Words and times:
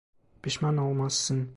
Pişman 0.41 0.77
olmazsın. 0.77 1.49